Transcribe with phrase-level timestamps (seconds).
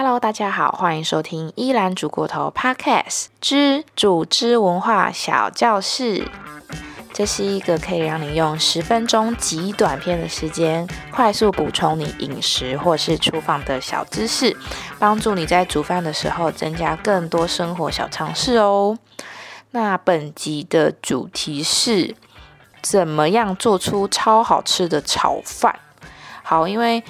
[0.00, 6.30] Hello，大家好，欢迎收听依兰煮过头 Podcast 之组织文化小教室。
[7.12, 14.56] 这是一个可以让你用十分钟极短片的时间，快速补充你饮食或是厨房的小知识，
[15.00, 18.96] 帮助你在煮饭的时候增加更多生活小常识哦。
[19.72, 22.14] 那本集的主题是
[22.80, 25.80] 怎么样做出超好吃的炒饭？
[26.44, 27.02] 好，因为。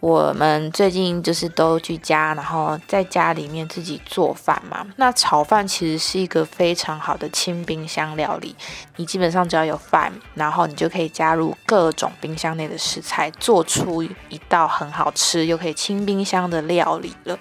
[0.00, 4.86] 我们最近就是都居家，然后在家里面自己做饭嘛。
[4.96, 8.56] 那炒饭其实是一个非常好的清冰箱料理。
[8.96, 17.38] 你基本上只要有饭，然后你就可以加入各种冰箱内的食材，做出一道很好吃又可以清冰箱的料理了。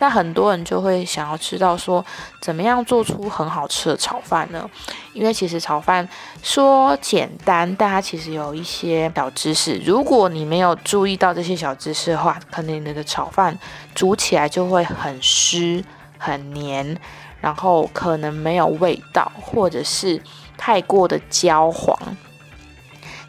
[0.00, 2.04] 那很多人就会想要知道说，
[2.40, 4.68] 怎么样做出很好吃的炒饭呢？
[5.12, 6.08] 因为其实炒饭
[6.42, 9.80] 说简单，但它其实有一些小知识。
[9.84, 13.58] 如果你没有注意到这些小知识的话，可能你的炒饭
[13.94, 15.84] 煮起来就会很湿、
[16.18, 16.96] 很黏，
[17.40, 20.22] 然后可能没有味道，或者是
[20.56, 21.98] 太过的焦黄。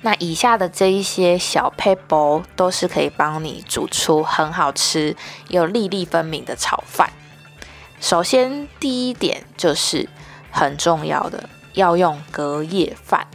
[0.01, 5.16] 那以下的这一些小配博都是可以帮你煮出很好吃
[5.47, 7.09] 又粒粒分明的炒饭。
[7.99, 10.09] 首先，第一点就是
[10.51, 11.49] 很重要的。
[11.73, 13.25] 要用隔夜饭，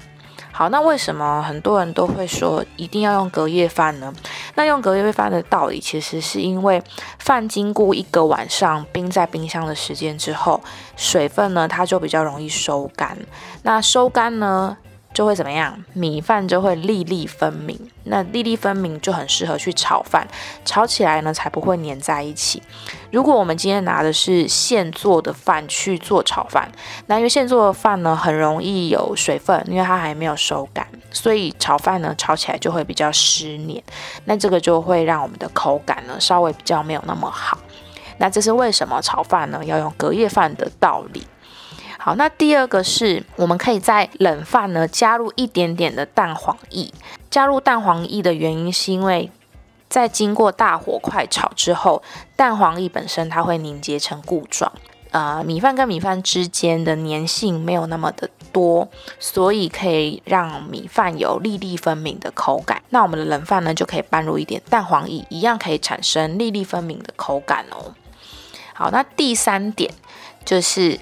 [0.53, 4.14] 好，那为什么很多人都会说一定要用隔夜饭呢？
[4.59, 6.83] 那用隔夜饭的道理，其实是因为
[7.20, 10.61] 饭经过一个晚上冰在冰箱的时间之后，
[10.97, 13.17] 水分呢它就比较容易收干，
[13.62, 14.77] 那收干呢？
[15.19, 15.77] 就会怎么样？
[15.94, 20.28] 米饭就会粒粒分明，那粒粒分明就很适合去炒饭，
[20.64, 22.62] 炒起来呢才不会粘在一起。
[23.10, 26.70] 如果我们今天拿的是现做的饭去做炒饭，
[27.06, 33.82] 那因为现做的饭呢很容易有水分，因为它还没有收干，所以炒饭呢炒起来就会比较湿黏，
[34.27, 37.58] 那这个就会让我们的口感呢稍微比较没有那么好。
[38.19, 41.27] 那这是为什么炒饭呢要用隔夜饭的道理。
[42.00, 46.92] 好，那第二个是，我们可以在冷饭呢加入一点点的蛋黄液。
[47.28, 49.31] 加入蛋黄液的原因是因为，
[49.88, 52.03] 在经过大火快炒之后，
[52.37, 54.72] 蛋黄液本身它会凝结成固状，
[55.10, 58.88] 呃，米饭跟米饭之间的粘性没有那么的多，
[59.19, 62.81] 所以可以让米饭有粒粒分明的口感。
[62.91, 67.92] 那我们的冷饭呢就可以拌入一点蛋黄液，一样可以产生粒粒分明的口感哦。
[68.72, 69.92] 好，那第三点
[70.44, 71.00] 就是。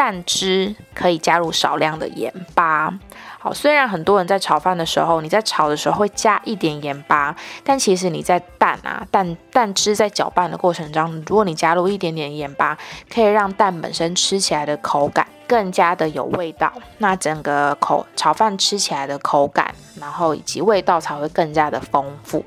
[0.00, 2.90] 蛋汁可以加入少量的盐巴。
[3.38, 12.78] 好，虽然很多人在炒饭的时候，你在炒的时候会加一点盐巴，但其实你在蛋啊蛋蛋汁在搅拌的过程中，如果你加入一点点盐巴，
[13.12, 16.72] 可以让蛋本身吃起来的口感更加的有味道。
[16.96, 22.42] 那整个口炒饭吃起来的口感，然后以及味道才会更加的丰富。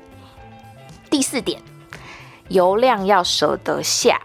[1.08, 1.62] 第四点，
[2.48, 4.20] 油量要舍得下。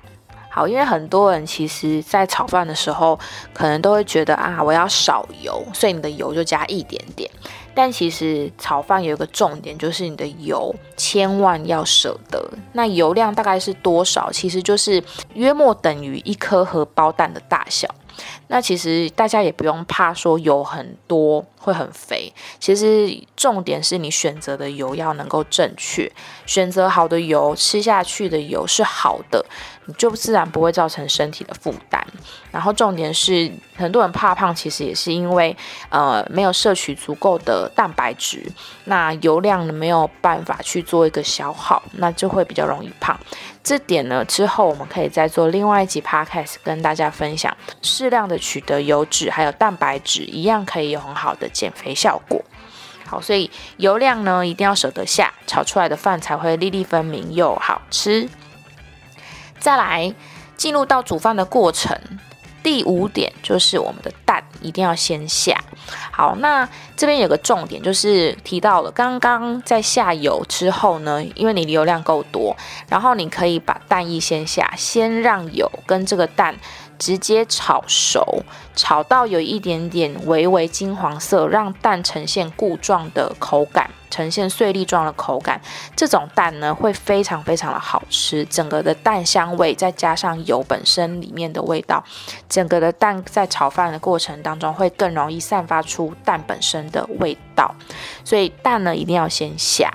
[0.50, 3.18] 好，因为很多人其实，在炒饭的时候，
[3.54, 7.30] 可能都会觉得啊，我要少油，所以你的油就加一点点。
[7.76, 12.44] 但其实炒饭有一个重点，就是你的油千万要舍得。
[12.74, 14.30] 那油量大概是多少？
[14.32, 15.02] 其实就是
[15.36, 17.88] 约莫等于一颗荷包蛋的大小。
[18.48, 26.12] 那其实大家也不用怕说油很多会很肥，其实重点是你选择的油要能够正确，
[26.46, 29.46] 选择好的油，吃下去的油是好的，
[29.86, 32.04] 你就自然不会造成身体的负担。
[32.52, 35.56] 然后重点是很多人怕胖，其实也是因为
[35.90, 38.42] 呃没有摄取足够的蛋白质，
[38.86, 43.20] 那油量没有办法去做一个消耗，那就会比较容易胖。
[43.62, 52.44] 这点呢，之后我们可以再做另外一集 podcast 跟大家分享，适量的取得油脂还有蛋白质，一样可以有很好的减肥效果。
[53.06, 58.30] 好，所以油量呢一定要舍得下，炒出来的饭才会粒粒分明又好吃。
[59.60, 60.14] 再来
[60.56, 62.00] 进入到煮饭的过程。
[62.62, 65.64] 第五点就是我们的蛋一定要先下。
[66.12, 66.68] 好，那
[66.98, 72.56] 这边有个重点，就是提到了刚刚在下油之后呢，因为你油量够多，
[72.90, 76.54] 然后你可以把蛋液先下，先让油跟这个蛋。
[77.00, 78.44] 直接炒熟，
[78.76, 85.62] 炒到有一点点微微金黄色，让蛋呈现固状的口感，呈现碎粒状的口感。
[85.96, 88.44] 这种蛋呢，会非常非常的好吃。
[88.46, 92.04] 整个的蛋香味，再加上油本身里面的味道，
[92.50, 97.74] 整个的蛋在炒饭的过程当中，会更容易散发出蛋本身的味道。
[98.26, 99.90] 所以蛋呢，一定要先下。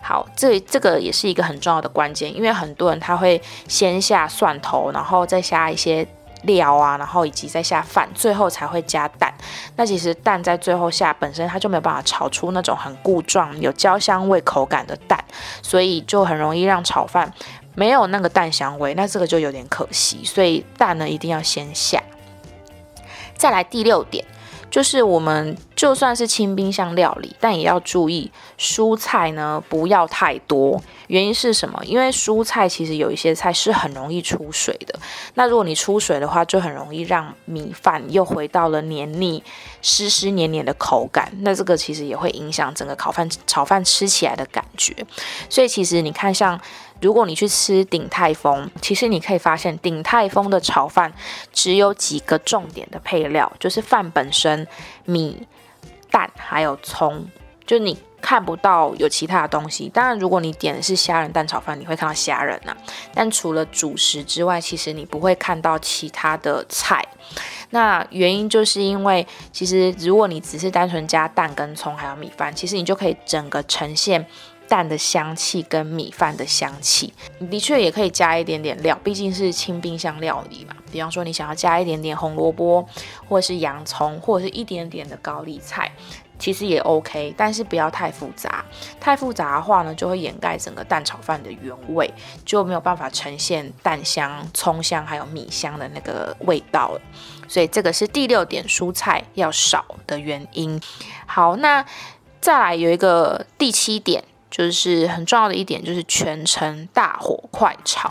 [0.00, 6.06] 好，这这个也是一个很重要的关键，因为很多人他会先下蒜头，然后再下一些。
[6.42, 9.32] 料啊，然后以及再下饭，最后才会加蛋。
[9.76, 15.22] 那其实蛋在最后下，本身它就没有办法炒出那种很固状、有焦香味口感的蛋，
[15.62, 17.32] 所以就很容易让炒饭
[17.74, 18.94] 没有那个蛋香味。
[18.94, 22.02] 那这个就有点可惜，所以蛋呢一定要先下。
[23.36, 24.24] 再来第六点。
[24.68, 30.82] 就是我们就算是清冰箱料理，但也要注意蔬菜呢不要太多。
[31.08, 31.78] 原因是什么？
[31.84, 34.98] 因为蔬菜其实有一些菜是很容易出水的。
[35.34, 39.42] 那如果你出水的话，就很容易让米饭又回到了黏腻、
[39.82, 41.30] 湿湿黏黏的口感。
[41.42, 44.96] 那这个其实也会影响整个烤饭、炒饭吃起来的感觉。
[45.50, 46.58] 所以其实你看像。
[47.00, 51.12] 如果你去吃鼎泰丰，其实你可以发现鼎泰丰的炒饭
[51.52, 54.66] 只有几个重点的配料，就是饭本身、
[55.04, 55.46] 米、
[56.10, 57.28] 蛋还有葱，
[57.66, 59.88] 就你看不到有其他的东西。
[59.88, 62.74] 当然，如果你点的是虾仁蛋炒饭，你会看到虾仁呐。
[63.14, 67.06] 但除了主食之外，其实你不会看到其他的菜。
[67.70, 74.24] 那原因就是因为，其实如果你只是单纯加蛋跟葱还有米饭，其实你就可以整个呈现。
[74.68, 77.12] 蛋的香气跟米饭的香气，
[77.50, 80.74] 的确也可以加一点点料，毕竟是清冰箱料理嘛。
[80.90, 82.86] 比方说，你想要加一点点红萝卜，
[83.28, 85.90] 或者是洋葱，或者是一点点的高丽菜，
[86.38, 87.34] 其实也 OK。
[87.36, 88.64] 但是不要太复杂，
[88.98, 92.12] 太复杂的话呢，就会掩盖整个蛋炒饭的原味，
[92.44, 97.00] 就没有办法呈现蛋香、葱香还有米香的那个味道了。
[97.48, 100.80] 所以这个是第六点，蔬菜要少的原因。
[101.26, 101.84] 好，那
[102.40, 104.24] 再来有一个第七点。
[104.56, 108.10] 就是很重要的一点，就是全程大火快炒。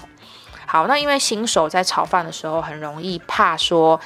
[0.68, 4.00] 好，那因为新手在炒饭的时候很容易怕说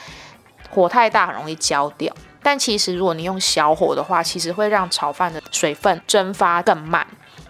[0.70, 2.16] 火太大，很容易焦掉。
[2.42, 7.06] 但其实如果你用小火的话，其实会让炒饭的水分蒸发更慢。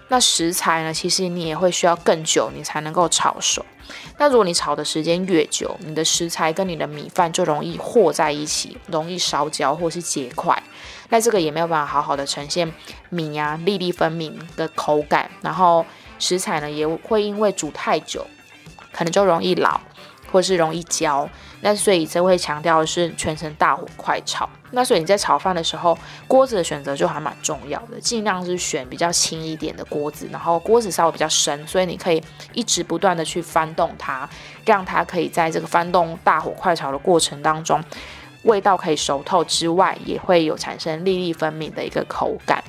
[0.07, 3.63] 那食材呢，其实你也会需要更久，你才能够炒熟。
[4.17, 10.61] 那如果你炒的时间越久，你的食材跟你的米饭就容易和在一起，容易烧焦或是结块。
[11.09, 12.71] 那这个也没有办法好好的呈现
[13.09, 15.85] 米呀粒粒分明的口感，然后
[16.19, 18.27] 食材呢也会因为煮太久，
[18.91, 19.81] 可能就容易老，
[20.31, 21.29] 或是容易焦。
[21.61, 24.49] 那所以这会强调的是全程大火快炒。
[24.71, 25.97] 那所以你在炒饭的时候，
[26.27, 32.23] 锅子的选择就还蛮重要的，尽量是选比较轻一点的锅子，然后锅子稍微比较深，所以你可以
[32.53, 34.29] 一直不断的去翻动它，
[34.65, 37.83] 让它可以在这个翻动大火快炒的过程当中。
[38.43, 42.63] 味道可以熟透之外，也会有产生粒粒分明的一个口感。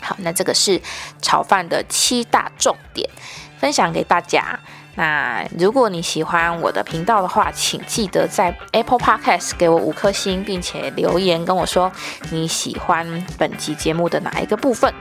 [0.00, 0.78] 好，那这个是
[1.22, 3.08] 炒饭的七大重点，
[3.58, 4.58] 分享给大家。
[4.94, 11.90] 那如果你喜欢我的频道的话，请记得在 Apple Podcast 给我五颗星，并且留言跟我说
[12.30, 13.06] 你喜欢
[13.38, 14.92] 本集节目的哪一个部分。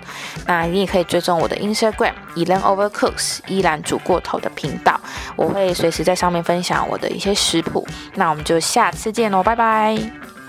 [0.45, 4.99] 那你也可以追踪我的 Instagram Elan Overcooks 依然煮过头的频道，
[5.35, 7.85] 我会随时在上面分享我的一些食谱。
[8.15, 10.40] 那我们就下次见喽，拜拜。